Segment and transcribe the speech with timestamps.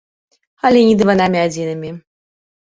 [0.69, 1.93] Але не дыванамі адзінымі.